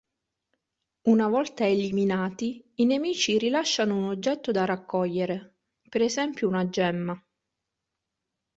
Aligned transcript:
Una 1.09 1.27
volta 1.27 1.67
eliminati, 1.67 2.67
i 2.73 2.85
nemici 2.85 3.37
rilasciano 3.37 3.95
un 3.95 4.05
oggetto 4.05 4.49
da 4.49 4.65
raccogliere, 4.65 5.57
per 5.87 6.01
esempio 6.01 6.47
una 6.47 6.67
gemma. 6.69 7.23